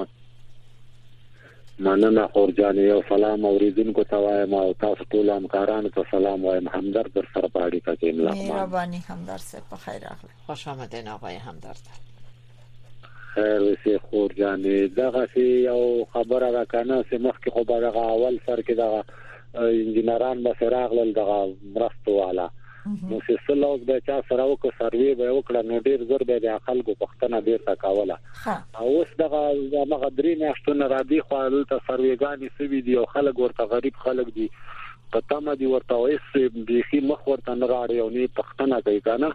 مننه 1.88 2.24
اورجان 2.42 2.78
یو 2.86 2.96
سلام 3.10 3.46
اوریدونکو 3.50 4.04
ته 4.14 4.24
وایم 4.24 4.54
او 4.62 4.74
تاسو 4.86 5.06
ټول 5.14 5.30
همکارانو 5.34 5.90
ته 5.98 6.06
سلام 6.12 6.46
وایم 6.46 6.68
همدر 6.78 7.12
در 7.18 7.26
سره 7.34 7.48
پاړی 7.48 7.80
ته 7.86 7.96
تیم 8.04 8.22
لا 8.24 8.32
مهرباني 8.42 8.98
همدر 9.14 9.38
سه 9.46 9.62
په 9.70 9.76
خیر 9.86 10.02
اخلي 10.16 10.34
خوش 10.48 10.68
آمدین 10.76 11.08
آقای 11.20 11.36
همدر 11.46 11.74
ته 11.74 11.94
خیر 13.36 13.62
وسی 13.70 13.98
خور 13.98 14.34
جانې 14.34 15.00
دغه 15.00 15.40
یو 15.50 16.06
خبره 16.14 16.52
را 16.52 16.66
کنه 16.66 17.04
چې 17.04 17.16
مخکې 17.16 17.50
خو 17.58 17.64
به 17.74 17.80
دغه 17.90 18.00
اول 18.18 18.40
سر 18.46 18.62
کې 18.62 18.74
دغه 18.74 19.04
انجینران 19.56 20.44
به 20.48 20.56
سراغ 20.64 20.94
لل 21.02 21.14
دغه 21.22 21.44
مرستواله 21.76 22.50
مسلسل 22.86 23.64
اوس 23.64 23.82
به 23.86 24.02
چا 24.08 24.22
سره 24.30 24.44
وک 24.50 24.60
سروي 24.80 25.08
به 25.22 25.32
وکړه 25.32 25.62
نو 25.70 25.80
ډیر 25.88 26.04
زر 26.12 26.24
به 26.30 26.40
د 26.44 26.60
خلکو 26.68 26.96
پښتنه 27.04 27.40
ډیر 27.48 27.64
تکاوله 27.70 28.18
اوس 28.88 29.10
دغه 29.22 29.42
دغه 29.94 30.10
درې 30.20 30.36
میاشتونه 30.44 30.88
را 30.94 31.02
دي 31.12 31.20
خو 31.30 31.42
دلته 31.56 31.80
سرويګانی 31.88 32.50
سوي 32.60 32.82
دي 32.90 32.96
او 33.02 33.06
خلک 33.16 33.42
ورته 33.46 33.66
غریب 33.74 33.98
خلک 34.06 34.32
دي 34.38 34.48
پتامه 35.16 35.56
دی 35.64 35.70
ورته 35.74 35.98
وایس 36.02 36.30
بيخي 36.70 37.02
مخ 37.12 37.28
ورته 37.28 37.56
نغاړي 37.62 38.00
او 38.02 38.10
نه 38.18 38.30
پښتنه 38.40 38.82
کوي 38.88 39.02
کنه 39.10 39.32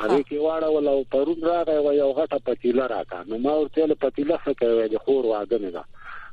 هغه 0.00 0.18
کې 0.28 0.36
واړول 0.44 0.86
او 0.92 0.98
پرون 1.12 1.40
راغی 1.52 1.76
و 1.86 1.90
یو 2.02 2.10
غټه 2.18 2.38
پتیله 2.48 2.84
راکا 2.94 3.18
نو 3.30 3.36
ما 3.44 3.52
ورته 3.58 3.80
له 3.92 3.96
پتیله 4.04 4.36
څخه 4.46 4.66
وې 4.76 4.86
د 4.94 5.04
خور 5.04 5.24
واده 5.32 5.58
نه 5.64 5.70
ده 5.76 5.82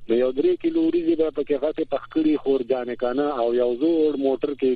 نو 0.07 0.13
یو 0.23 0.31
درې 0.39 0.51
کیلو 0.63 0.81
ریزي 0.95 1.15
به 1.21 1.29
پکې 1.37 1.55
غټه 1.63 1.83
پخکړی 1.93 2.33
خور 2.43 2.59
ځانې 2.71 2.95
کنه 3.03 3.27
او 3.41 3.47
یو 3.61 3.69
زوړ 3.83 4.11
موټر 4.25 4.51
کې 4.61 4.71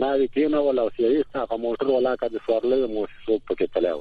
ما 0.00 0.10
دې 0.20 0.26
کېنه 0.34 0.58
ولا 0.66 0.82
او 0.84 0.90
سیاسي 0.98 1.22
هغه 1.40 1.56
موټر 1.64 1.86
ولا 1.96 2.12
کا 2.20 2.26
د 2.34 2.38
سوارلې 2.46 2.88
مو 2.94 3.02
څوک 3.26 3.40
پکې 3.48 3.66
تلاو 3.74 4.00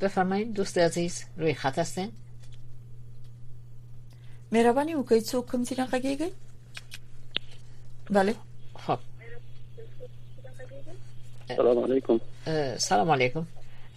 بفرمایید 0.01 0.55
دوست 0.55 0.79
عزیز 0.79 1.25
روی 1.37 1.55
خط 1.55 1.79
هستین 1.79 2.13
مهربانی 4.53 4.93
او 4.93 5.07
که 5.07 5.21
چوک 5.21 5.47
کم 5.47 5.65
تیران 5.65 5.89
بله 8.11 8.35
خب 8.87 8.99
سلام 11.57 11.79
علیکم 11.85 12.21
سلام 12.77 13.11
علیکم 13.11 13.47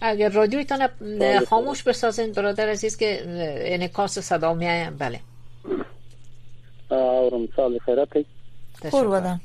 اگر 0.00 0.28
رادیویتان 0.28 0.88
خاموش 1.48 1.82
بسازین 1.82 2.32
برادر 2.32 2.68
عزیز 2.68 2.96
که 2.96 3.22
انکاس 3.74 4.16
یعنی 4.16 4.26
صدا 4.26 4.54
میایم 4.54 4.96
بله 4.96 5.20
آورم 6.90 7.48
سال 7.56 7.78
خیرات 7.78 8.08
بودن 8.92 9.40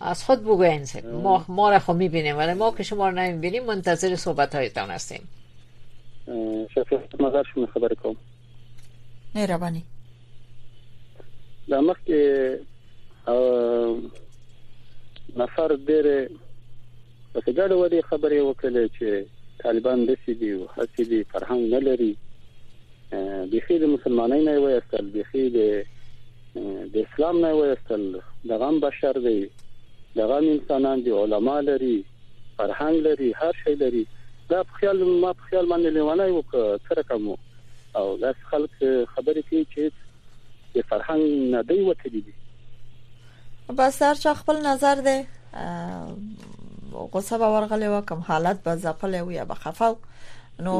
از 0.00 0.24
خود 0.24 0.40
بگو 0.42 0.62
این 0.62 0.84
ما, 1.22 1.44
ما 1.48 1.70
را 1.70 1.78
خب 1.78 1.92
میبینیم 1.94 2.36
ولی 2.38 2.52
ما 2.54 2.70
که 2.76 2.82
شما 2.82 3.08
را 3.08 3.14
نمیبینیم 3.14 3.64
منتظر 3.64 4.16
صحبت 4.16 4.54
هایتان 4.54 4.90
هستیم 4.90 5.28
شفیق 6.74 7.22
مزار 7.22 7.46
شما 7.54 7.66
خبر 7.66 7.88
کن 7.94 8.16
مهربانی 9.34 9.82
در 11.68 11.80
مخت 11.80 12.10
نفر 15.36 15.68
دیر 15.86 16.28
پس 17.34 17.42
ګډ 17.48 17.72
وړي 17.72 18.00
خبرې 18.10 18.40
وکړلې 18.48 18.84
چې 18.98 19.26
طالبان 19.62 20.04
د 20.04 20.16
سیدي 20.26 20.52
او 20.52 20.68
حسیدي 20.76 21.24
فرهنګ 21.24 21.62
نه 21.74 21.78
لري 21.80 22.16
بخې 23.52 23.72
د 23.80 23.84
مسلمانۍ 23.84 24.40
نه 24.44 24.58
وایستل 24.60 25.10
بخې 25.22 25.44
د 25.56 25.86
اسلام 27.06 27.38
نه 27.46 27.52
وایستل 27.54 28.20
د 28.48 28.50
غم 28.58 28.80
بشر 28.80 29.12
دی 29.12 29.50
دغه 30.16 30.36
انسانان 30.38 31.02
دي 31.02 31.10
علما 31.10 31.60
لري 31.60 32.04
فرهنګ 32.58 32.96
لري 32.96 33.34
هر 33.36 33.52
شی 33.64 33.74
لري 33.74 34.06
دا 34.50 34.62
په 34.62 34.72
خیال 34.80 35.04
ما 35.04 35.32
په 35.32 35.42
خیال 35.50 35.66
باندې 35.68 35.86
لیوانای 35.86 36.30
وکړه 36.30 36.88
سره 36.88 37.02
کوم 37.08 37.34
او 37.96 38.16
دا 38.16 38.32
خلک 38.50 38.70
خبرې 39.14 39.42
کوي 39.50 39.66
چې 39.74 39.90
د 40.74 40.80
فرهنګ 40.90 41.52
نه 41.54 41.62
دی 41.62 41.80
وتلی 41.82 42.20
دي 42.20 42.34
بس 43.78 44.02
هر 44.02 44.14
څه 44.14 44.34
خپل 44.40 44.62
نظر 44.66 45.00
دی 45.08 45.18
غصه 47.14 47.38
به 47.38 47.48
ورغلې 47.54 47.88
وکم 47.96 48.20
حالت 48.28 48.62
به 48.68 48.76
ځپلې 48.76 49.20
وي 49.28 49.44
به 49.44 49.54
خفاو 49.54 49.98
نو 50.60 50.74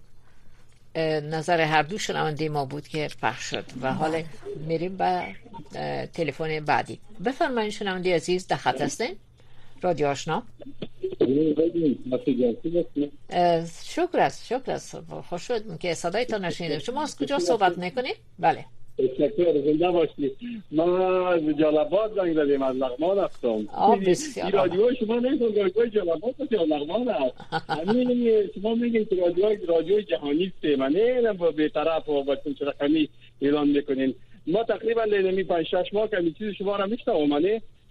نظر 1.33 1.61
هر 1.61 1.81
دو 1.83 1.97
شنونده 1.97 2.49
ما 2.49 2.65
بود 2.65 2.87
که 2.87 3.09
پخش 3.21 3.43
شد 3.43 3.65
و 3.77 3.79
بله. 3.81 3.91
حالا 3.91 4.23
میریم 4.67 4.97
به 4.97 5.35
تلفن 6.13 6.59
بعدی 6.59 6.99
بفرمایید 7.25 7.71
شنونده 7.71 8.15
عزیز 8.15 8.47
در 8.47 8.55
خط 8.55 8.81
هستین 8.81 9.15
رادیو 9.81 10.07
آشنا 10.07 10.43
شکر 13.83 14.19
است 14.19 14.45
شکر 14.45 14.71
است 14.71 14.99
خوش 15.29 15.41
شد 15.41 15.77
که 15.79 15.93
صدایتان 15.93 16.45
نشنیدم 16.45 16.77
شما 16.79 17.03
از 17.03 17.17
کجا 17.17 17.39
صحبت 17.39 17.77
میکنید 17.77 18.15
بله 18.39 18.65
تشکر 18.97 19.61
زنده 19.61 19.91
باشی 19.91 20.33
ما 20.71 21.27
از 21.27 21.41
جالباد 21.59 22.15
زنگ 22.15 22.33
زدیم 22.33 22.61
از 22.61 22.75
لغمان 22.75 23.17
هستم 23.19 23.67
رادیو 24.53 24.95
شما 24.95 25.19
نیستم 25.19 25.47
رادیو 25.55 25.85
جالبات 25.85 26.41
هست 26.41 26.51
یا 26.51 26.63
لغمان 26.63 27.07
هست 27.07 27.35
همین 27.69 28.49
شما 28.55 28.75
میگین 28.75 29.05
که 29.05 29.15
رادیو 29.67 30.01
جهانی 30.01 30.51
است 30.67 30.79
من 30.79 30.93
به 31.57 31.69
طرف 31.69 32.09
و 32.09 32.23
با 32.23 32.35
چنچ 32.35 32.63
اعلان 33.41 33.69
میکنین 33.69 34.15
ما 34.47 34.63
تقریبا 34.63 35.03
لینمی 35.03 35.43
پنج 35.43 35.65
شش 35.67 35.93
ماه 35.93 36.07
کمی 36.07 36.31
چیز 36.33 36.53
شما 36.53 36.75
را 36.75 36.85
میشتم 36.85 37.11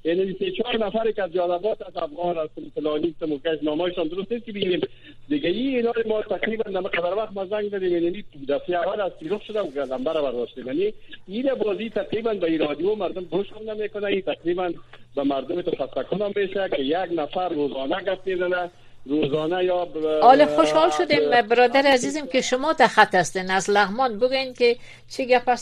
یعنی 0.04 0.36
چهار 0.58 0.86
نفر 0.86 1.10
که 1.10 1.22
از 1.22 1.32
جالبات 1.32 1.82
از 1.82 1.96
افغان 2.02 2.38
از 2.38 2.48
فلانی 2.74 3.14
مکش 3.20 3.58
نامایشان 3.62 4.08
درست 4.08 4.32
نیست 4.32 4.44
که 4.44 4.52
بینیم 4.52 4.80
دیگه 5.28 5.48
این 5.48 5.76
اینا 5.76 5.92
ما 6.06 6.22
تقریبا 6.22 6.70
نما 6.70 6.88
قدر 6.88 7.14
وقت 7.14 7.32
ما 7.32 7.46
زنگ 7.46 7.70
دادیم 7.70 7.92
یعنی 8.04 8.24
دفعه 8.48 8.76
اول 8.88 9.00
از 9.00 9.12
تیروخ 9.20 9.42
شدم 9.42 9.66
و 9.76 9.98
بر 9.98 10.20
برداشتیم 10.20 10.66
یعنی 10.66 10.94
این 11.28 11.54
بازی 11.54 11.90
تقریبا 11.90 12.34
به 12.34 12.56
رادیو 12.56 12.94
مردم 12.94 13.24
بوش 13.24 13.46
هم 13.52 13.70
نمیکنه 13.70 14.04
این 14.06 14.22
تقریبا 14.22 14.72
به 15.16 15.22
مردم 15.22 15.62
تو 15.62 15.70
خستکن 15.70 16.22
هم 16.22 16.32
میشه 16.36 16.68
که 16.76 16.82
یک 16.82 17.08
نفر 17.16 17.48
روزانه 17.48 17.96
گفت 18.14 18.26
میزنه 18.26 18.70
روزانه 19.06 19.64
یا 19.64 19.88
آل 20.22 20.44
خوشحال 20.46 20.90
شدیم 20.90 21.30
برادر 21.50 21.82
عزیزم 21.82 22.26
که 22.26 22.40
شما 22.40 22.72
در 22.72 22.86
خط 22.86 23.14
هستین 23.14 23.50
از 23.50 23.70
لغمان 23.70 24.18
بگین 24.18 24.54
که 24.54 24.76
چه 25.10 25.24
گپ 25.24 25.54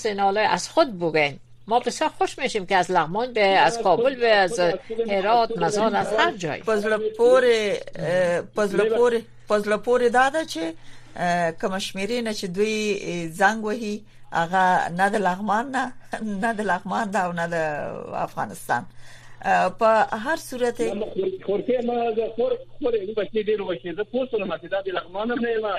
از 0.50 0.68
خود 0.68 0.98
بگین 0.98 1.38
ما 1.68 1.78
بسیار 1.80 2.10
خوش 2.10 2.38
میشیم 2.38 2.66
که 2.66 2.76
از 2.76 2.90
لغمان 2.90 3.32
به 3.32 3.40
از 3.46 3.82
کابل 3.82 4.14
به 4.14 4.28
از 4.34 4.60
هرات 5.12 5.58
مزار 5.58 5.96
از 5.96 6.12
هر 6.18 6.32
جای 6.32 6.60
پزلپور 6.60 7.44
پزلپور 8.56 9.20
پزلپور 9.48 10.08
دادا 10.08 10.44
چې 10.44 10.60
کوم 11.60 11.78
شمیرې 11.78 12.18
نه 12.24 12.34
چې 12.34 12.46
دوی 12.46 12.78
زنګ 13.38 13.64
وهي 13.64 14.00
هغه 14.32 14.88
نه 14.92 15.10
د 15.10 15.14
لغمان 15.14 15.66
نه 15.70 15.92
نه 16.22 16.54
د 16.54 16.60
لغمان 16.60 17.10
دا 17.10 17.20
او 17.20 17.32
نه 17.32 17.46
د 17.48 17.54
افغانستان 18.14 18.86
په 19.80 19.88
هر 20.24 20.36
صورت 20.36 20.76
خورته 21.46 21.80
ما 21.86 22.10
د 22.10 22.28
خور 22.34 22.52
خور 22.78 22.94
یو 22.94 23.14
بچی 23.14 23.44
ډیر 23.44 23.62
وشه 23.62 23.92
د 23.92 24.02
پوسټ 24.12 24.34
نه 24.40 24.44
ماته 24.44 24.68
د 24.68 24.88
لغمان 24.88 25.28
نه 25.28 25.58
ما 25.62 25.74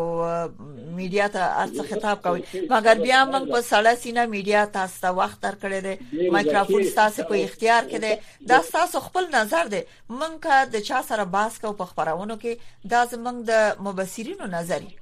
میډیا 0.97 1.27
ته 1.35 1.43
ارڅ 1.63 1.77
خطاب 1.91 2.23
کوي 2.23 2.43
مګر 2.71 3.03
بیا 3.07 3.21
موږ 3.33 3.55
په 3.55 3.61
سړه 3.71 3.95
سینه 4.03 4.27
میډیا 4.27 4.65
تاسو 4.79 5.01
ته 5.03 5.11
وخت 5.21 5.41
درکړی 5.43 5.81
دی 5.87 6.29
مایکروفون 6.37 6.89
تاسو 7.01 7.23
په 7.29 7.35
اختیار 7.45 7.85
کې 7.91 7.97
دی 8.07 8.47
دا 8.49 8.59
تاسو 8.73 9.01
خپل 9.07 9.31
نظر 9.35 9.67
دی 9.77 9.83
موږ 10.11 10.35
که 10.47 10.65
د 10.73 10.87
چا 10.91 11.03
سره 11.13 11.25
باس 11.37 11.59
کو 11.59 11.73
په 11.73 11.85
خبرونو 11.85 12.39
کې 12.43 12.91
دا 12.95 13.05
زمنګ 13.15 13.47
د 13.51 13.89
مبصرینو 13.89 14.47
نظری 14.57 14.95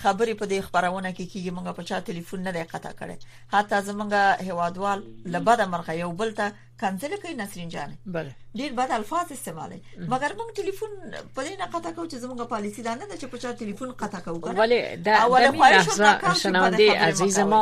خبرې 0.04 0.34
په 0.42 0.46
دې 0.52 0.58
خبرونه 0.68 1.10
کې 1.18 1.26
کیږي 1.34 1.52
موږ 1.58 1.66
په 1.78 1.84
چا 1.90 1.98
ټلیفون 2.08 2.40
نه 2.48 2.52
دی 2.56 2.64
قطع 2.74 2.92
کړي 3.00 3.16
حتی 3.54 3.76
زمونږ 3.88 4.12
هوادوال 4.50 5.00
لبد 5.36 5.62
مرغه 5.74 5.94
یو 6.00 6.12
بل 6.20 6.30
ته 6.40 6.46
کانسل 6.82 7.12
کوي 7.22 7.34
نسرین 7.42 7.70
جان 7.70 7.96
بله 8.16 8.32
ډیر 8.60 8.72
بد 8.80 8.90
الفاظ 9.00 9.32
استعمالي 9.32 9.80
مګر 10.14 10.32
موږ 10.40 10.50
ټلیفون 10.60 10.92
په 11.36 11.42
دې 11.46 11.54
نه 11.60 11.66
قطع 11.76 11.92
کوو 11.96 12.10
چې 12.12 12.16
زمونږ 12.24 12.40
پالیسی 12.56 12.82
دا 12.88 12.96
نه 13.02 13.06
ده 13.10 13.16
چې 13.22 13.26
په 13.34 13.38
چا 13.38 13.50
ټلیفون 13.62 13.90
قطع 14.02 14.20
کوو 14.20 14.40
ولی 14.62 14.80
دا 14.98 15.26
د 15.38 15.56
لحظه 15.64 16.34
شنونده 16.44 17.00
عزیز 17.08 17.40
ما 17.40 17.62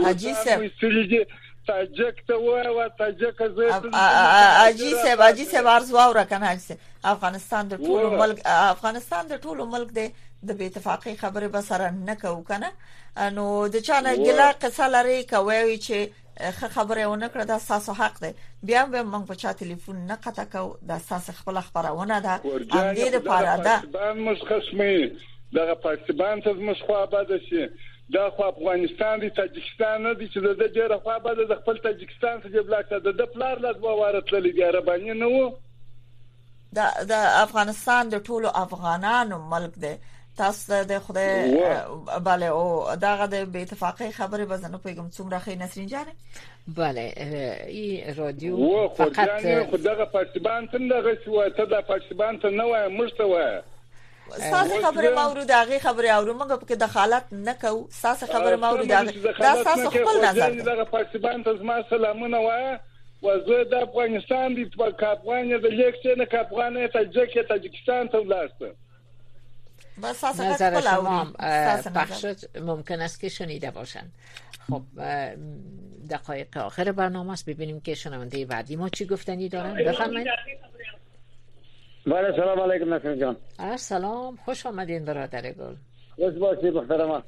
حاجی 0.09 0.35
صاحب 0.43 1.25
تاجک 1.71 2.23
ته 2.29 2.35
و 2.37 2.41
او 2.41 2.89
تاجک 2.99 3.39
زه 3.39 3.95
اجي 4.67 4.91
سه 5.03 5.25
اجي 5.29 5.45
سه 5.45 5.61
ورځ 5.63 5.93
واور 5.93 6.25
کنه 6.25 6.49
اجي 6.53 6.75
افغانستان 7.05 7.69
د 7.69 7.75
ټولو 7.83 8.07
ملک 8.23 8.39
افغانستان 8.47 9.27
د 9.33 9.41
ټولو 9.45 9.67
ملک 9.75 9.93
دی 9.99 10.07
د 10.49 10.51
بې 10.59 10.63
اتفاقی 10.73 11.15
خبره 11.23 11.49
به 11.57 11.61
سره 11.71 11.91
نه 12.09 12.15
کو 12.23 12.35
کنه 12.51 12.73
نو 13.37 13.45
د 13.75 13.77
چانه 13.89 14.17
ګلا 14.27 14.49
قصه 14.65 14.89
لري 14.97 15.19
کوي 15.35 15.79
چې 15.87 16.51
خه 16.59 16.69
خبره 16.77 17.09
ونه 17.13 17.29
کړه 17.29 17.45
دا 17.53 17.59
ساسو 17.69 17.93
حق 18.01 18.21
دی 18.25 18.33
بیا 18.73 18.85
به 18.95 19.05
موږ 19.13 19.25
په 19.31 19.35
چا 19.45 19.53
ټلیفون 19.63 19.97
نه 20.11 20.17
قطع 20.27 20.45
کو 20.57 20.67
دا 20.93 20.99
ساس 21.09 21.31
خپل 21.41 21.61
خبرونه 21.69 22.21
ده 22.27 22.35
ام 22.35 22.99
دې 22.99 23.15
لپاره 23.19 23.57
ده 23.67 23.77
دا 23.99 24.13
مشخص 24.29 24.71
مې 24.79 25.31
دا 25.61 25.75
پاکستان 25.89 26.43
ته 26.45 26.53
مشخوا 26.71 27.07
بده 27.15 27.39
شي 27.51 27.63
دا 28.13 28.31
خو 28.31 28.43
افغانستان 28.43 29.19
دی 29.21 29.31
تاجکستان 29.31 30.03
نه 30.07 30.15
دی 30.19 30.29
چې 30.29 30.39
د 30.39 30.73
ډیره 30.77 30.97
خو 31.03 31.19
بعد 31.27 31.37
د 31.51 31.55
خپل 31.63 31.77
تاجکستان 31.83 32.41
څخه 32.45 32.65
بلاک 32.71 32.89
ته 32.93 33.13
د 33.23 33.27
پلار 33.35 33.59
لا 33.67 33.73
دوه 33.77 33.93
واره 34.01 34.21
تللی 34.31 34.53
دی 34.57 34.63
عربانی 34.69 35.15
نه 35.21 35.29
وو 35.35 35.45
دا 36.79 36.89
د 37.13 37.21
افغانستان 37.43 38.09
د 38.15 38.23
ټولو 38.31 38.55
افغانانو 38.63 39.39
ملک 39.55 39.79
دی 39.85 39.93
تاسو 40.43 40.81
د 40.93 41.01
خوده 41.07 42.21
bale 42.31 42.49
او 42.51 42.97
داغه 43.07 43.27
د 43.37 43.49
بی 43.57 43.63
اتفاقی 43.69 44.11
خبره 44.21 44.51
بزنه 44.55 44.83
پیغام 44.89 45.09
څومره 45.09 45.43
خې 45.47 45.61
نسرین 45.65 45.87
جان 45.87 46.79
bale 46.81 47.07
ای 47.79 48.15
رادیو 48.17 48.89
فقط 49.01 49.49
خدغه 49.73 50.05
پاکستان 50.05 50.71
څنګه 50.77 51.03
غوښته 51.09 51.57
ته 51.57 51.75
د 51.77 51.89
پاکستان 51.93 52.41
ته 52.45 52.51
نه 52.61 52.69
وای 52.71 52.89
مرسته 53.01 53.33
وای 53.35 53.61
ساسه 54.39 54.81
خبره 54.83 55.09
ما 55.11 55.31
ورو 55.31 55.45
دغه 55.45 55.79
خبره 55.79 56.09
اورو 56.11 56.35
موږ 56.39 56.49
په 56.53 56.67
کې 56.75 56.77
دخالت 56.79 57.25
نه 57.33 57.55
کو 57.55 57.87
ساسه 57.91 58.27
خبره 58.27 58.57
ما 58.57 58.73
ورو 58.75 58.85
دغه 58.85 59.13
دا 59.39 59.65
ساسه 59.65 59.91
خپل 59.91 60.25
نظر 60.25 60.51
دی 60.51 60.63
دغه 60.63 60.85
پارتيبان 60.85 61.43
تاسو 61.45 61.65
ما 61.65 61.83
سلامونه 61.91 62.37
وایي 62.39 62.79
وزه 63.23 63.65
د 63.65 63.75
افغانستان 63.75 64.55
د 64.55 64.91
کاپوانه 65.01 65.59
د 65.59 65.67
لیکچې 65.71 66.19
نه 66.19 66.25
کاپوانه 66.27 66.89
ته 66.89 67.43
تاجکستان 67.49 68.09
ته 68.09 68.19
ولاسته 68.19 68.75
نظر 70.51 70.81
شما 70.81 71.27
بخش 71.95 72.27
ممکن 72.61 73.01
است 73.01 73.21
که 73.21 73.29
شنیده 73.29 73.71
باشن 73.71 74.05
خب 74.71 74.83
دقایق 76.11 76.57
آخر 76.59 76.93
برنامه 76.93 77.33
است 77.33 77.51
ببینیم 77.51 77.81
که 77.81 77.95
شنونده 77.95 78.45
بعدی 78.47 78.77
ما 78.77 78.89
چی 78.89 79.07
گفتنی 79.07 79.49
دارن 79.49 79.75
بفرمایید 79.75 80.27
بله 82.07 82.33
سلام 82.37 82.61
علیکم 82.61 82.95
نسیم 82.95 83.15
جان 83.15 83.37
سلام 83.77 84.37
خوش 84.45 84.67
آمدین 84.67 85.05
برادر 85.05 85.53
گل 85.53 85.75
خوش 86.17 86.35
باشی 86.39 86.71
محترم 86.71 87.23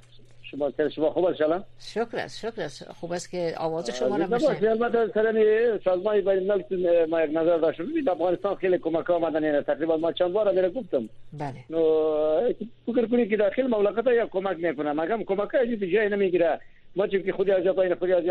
شما 0.44 0.70
که 0.70 0.88
شما 0.88 1.10
خوب 1.10 1.24
است 1.24 1.38
شلام 1.38 1.64
شکر 1.78 2.16
است 2.16 2.38
شکر 2.38 2.62
است 2.62 2.92
خوب 2.92 3.12
است 3.12 3.30
که 3.30 3.54
آواز 3.58 3.98
شما 3.98 4.16
را 4.16 4.26
میشه 4.26 4.46
باشه 4.48 4.70
البته 4.70 5.12
سرن 5.14 5.40
سازمان 5.84 6.20
بین 6.20 6.28
الملل 6.50 7.10
ما 7.10 7.22
یک 7.22 7.30
نظر 7.30 7.56
داشتم 7.58 7.86
ببین 7.86 8.08
افغانستان 8.08 8.54
خیلی 8.54 8.78
کمک 8.78 9.10
آمدن 9.10 9.44
یعنی 9.44 9.60
تقریبا 9.60 9.96
ما 9.96 10.12
چند 10.12 10.32
بار 10.32 10.52
میره 10.52 10.68
گفتم 10.70 11.08
بله 11.32 11.64
نو 11.70 12.52
فکر 12.86 13.06
کنید 13.06 13.30
که 13.30 13.36
داخل 13.36 13.66
مملکت 13.66 14.06
یا 14.06 14.26
کمک 14.26 14.56
میکنه 14.58 14.92
مگم 14.92 15.24
کمک 15.24 15.54
از 15.54 15.68
جای 15.68 16.08
نمیگیره 16.08 16.60
ما 16.96 17.06
چون 17.06 17.22
که 17.22 17.32
خودی 17.32 17.50
از 17.52 17.64
پایین 17.64 17.94
خودی 17.94 18.12
از 18.12 18.24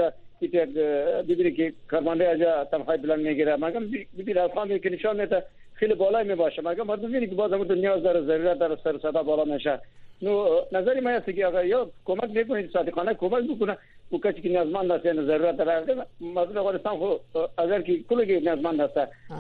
ببینید 1.28 1.56
که 1.56 1.74
کارمانده 1.88 2.30
از 2.52 2.68
تنخواه 2.70 2.98
بلند 2.98 3.20
میگیره 3.20 3.56
مگم 3.56 3.86
ببینید 4.18 4.38
افغان 4.38 4.80
که 4.80 4.90
نشان 4.90 5.22
میده 5.22 5.44
خیلی 5.82 5.94
بالای 5.96 6.28
می 6.28 6.36
باشه 6.36 6.62
مگر 6.62 6.84
مردم 6.84 7.10
ببینید 7.10 7.30
که 7.30 7.36
باز 7.36 7.54
هم 7.54 7.72
نیاز 7.72 8.04
داره 8.04 8.22
ضرورت 8.22 8.60
داره 8.60 8.78
سر 8.84 8.98
صدا 9.00 9.24
بالا 9.24 9.56
نشه 9.56 9.80
نو 10.22 10.46
نظر 10.72 11.00
ما 11.00 11.10
هست 11.10 11.26
که 11.26 11.48
اگر 11.48 11.66
یا 11.66 11.90
کمک 12.06 12.24
نکنید 12.34 12.72
صادقانه 12.72 13.14
کمک 13.14 13.44
بکنه 13.44 13.78
او 14.10 14.20
کسی 14.22 14.42
که 14.42 14.50
نیازمند 14.50 14.92
است 14.92 15.06
یعنی 15.06 15.26
ضرورت 15.26 15.58
داره 15.58 16.06
مردم 16.20 16.58
افغانستان 16.58 16.98
خو 16.98 17.40
اگر 17.58 17.82
که 17.82 18.00
کلی 18.10 18.26
که 18.28 18.40
نیازمند 18.40 18.82
است 18.82 18.98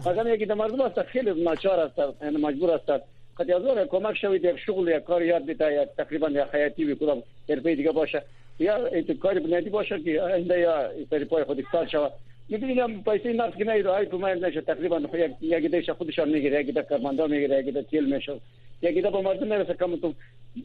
اگر 0.07 0.33
یکی 0.33 0.45
در 0.45 0.55
مردم 0.55 0.81
است 0.81 1.03
خیلی 1.03 1.43
ناچار 1.43 1.79
است 1.79 1.99
یعنی 2.21 2.37
مجبور 2.37 2.71
است 2.71 2.89
قد 3.39 3.51
از 3.51 3.87
کمک 3.87 4.17
شوید 4.17 4.43
یک 4.45 4.57
شغل 4.57 4.87
یا 4.87 4.99
کار 4.99 5.21
یاد 5.23 5.45
بده 5.45 5.73
یا 5.73 5.85
تقریبا 5.85 6.29
یا 6.29 6.49
حیاتی 6.53 6.85
به 6.85 6.95
کدام 6.95 7.23
حرفه 7.49 7.75
دیگه 7.75 7.91
باشه 7.91 8.21
یا 8.59 8.89
کاری 9.23 9.39
بنیادی 9.39 9.69
باشه 9.69 9.99
که 9.99 10.21
آینده 10.21 10.59
یا 10.59 10.89
سر 11.09 11.23
پای 11.23 11.43
خود 11.43 11.61
کار 11.61 11.87
شود 11.87 12.11
میدونید 12.51 12.79
هم 12.79 13.03
پیسه 13.03 13.33
نفت 13.33 13.57
که 13.57 13.63
نیرو 13.63 13.91
های 13.91 14.05
تومن 14.05 14.37
نشه 14.39 14.61
تقریبا 14.61 14.99
یک 15.13 15.31
یک 15.41 15.71
دیش 15.71 15.89
خودشان 15.89 16.29
میگیره 16.29 16.59
یک 16.61 16.67
دیش 16.67 16.83
کارمندا 16.89 17.27
میگیره 17.27 17.59
یک 17.59 17.73
دیش 17.77 17.83
تیل 17.89 18.15
میشه 18.15 18.33
یک 18.81 18.93
دیش 18.93 19.03
به 19.03 19.21
مردم 19.21 19.47
نرسه 19.53 19.73
کم 19.73 19.95
تو 19.95 20.13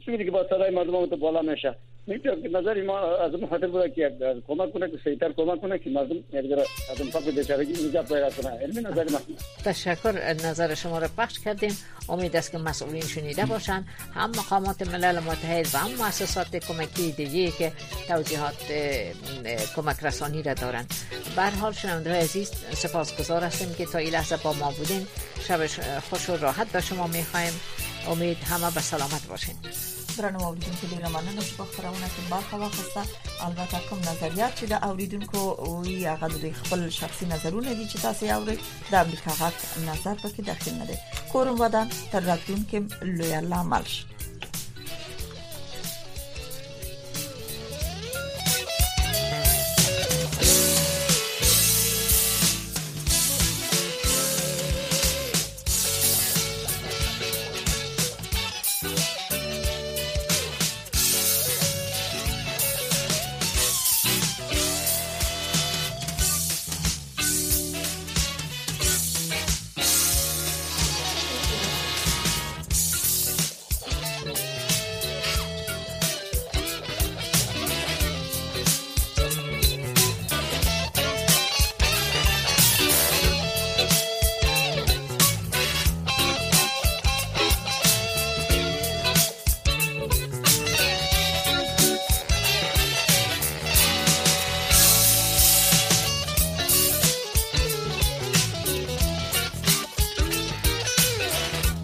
چیزی 0.05 0.25
که 0.25 0.31
با 0.31 0.47
صدای 0.49 0.71
مردم 0.71 1.07
تو 1.07 1.17
بالا 1.17 1.43
میشه 1.43 1.77
که 2.23 2.49
نظر 2.53 2.83
ما 2.83 2.99
از 3.01 3.35
اون 3.35 3.47
خاطر 3.47 3.67
بوده 3.67 3.91
که 3.91 4.13
کمک 4.49 4.73
کنه 4.73 4.91
که 4.91 4.99
سیتر 5.05 5.33
کمک 5.33 5.61
کنه 5.61 5.79
که 5.79 5.91
مردم 5.91 6.17
یک 6.17 6.27
ذره 6.47 6.65
از 6.93 7.01
اون 7.01 7.11
فقر 7.11 7.31
بیچارگی 7.31 7.73
نجات 7.89 8.09
پیدا 8.13 8.31
کنه 8.31 8.51
علمی 8.51 8.81
نظر 8.83 9.05
ما 9.13 9.19
تشکر 9.65 10.13
نظر 10.49 10.75
شما 10.75 10.99
رو 10.99 11.07
پخش 11.19 11.35
کردیم 11.45 11.71
امید 12.09 12.37
است 12.37 12.53
که 12.53 12.59
مسئولین 12.59 13.01
شنیده 13.03 13.47
باشند 13.47 13.87
هم 14.15 14.31
مقامات 14.31 14.89
ملل 14.95 15.19
متحد 15.19 15.67
و 15.75 15.79
هم 15.79 15.91
مؤسسات 15.91 16.57
کمکی 16.69 17.13
دیگه 17.13 17.51
که 17.59 17.73
توضیحات 18.09 18.63
کمک 19.77 19.97
رسانی 20.05 20.43
را 20.43 20.55
دارند 20.55 20.95
به 21.37 21.43
حال 21.43 21.73
شنونده 21.73 22.13
عزیز 22.17 22.49
سپاسگزار 22.71 23.43
هستیم 23.43 23.69
که 23.79 23.85
تا 23.93 23.99
این 23.99 24.13
لحظه 24.13 24.37
با 24.45 24.53
ما 24.53 24.71
بودین 24.79 25.03
شب 25.49 25.61
خوش 26.11 26.31
و 26.31 26.37
راحت 26.37 26.73
به 26.73 26.81
شما 26.81 27.07
میخوایم 27.07 27.61
امید 28.09 28.39
همه 28.39 28.71
به 28.71 28.81
سلامت 28.81 29.27
باشین 29.27 29.55
درنو 30.19 30.43
اوریدونکو 30.43 30.87
ډیره 30.87 31.09
مننه 31.09 31.43
چې 31.49 31.53
په 31.59 31.65
خبرونه 31.65 32.07
کې 32.15 32.23
برخه 32.31 32.57
واخیسته 32.57 33.03
البته 33.47 33.79
کوم 33.89 33.99
نظریات 34.09 34.53
چې 34.61 34.65
د 34.73 34.75
اوریدونکو 34.89 35.41
وی 35.83 36.07
هغه 36.07 36.29
د 36.29 36.53
خپل 36.61 36.89
شخصي 37.01 37.27
نظرونه 37.27 37.75
دي 37.75 37.89
چې 37.91 37.99
تاسو 38.05 38.25
یې 38.27 38.33
اورئ 38.39 38.57
د 38.91 38.95
امریکا 39.05 39.31
غټ 39.41 39.59
نظر 39.89 40.15
پکې 40.25 40.43
داخل 40.51 40.75
نه 40.81 40.87
دي 40.91 40.97
کوم 41.33 41.61
ودان 41.61 41.89
تر 42.13 42.21
راتلونکو 42.31 42.79
لوی 43.03 43.35
الله 43.35 43.63
مالش 43.63 44.05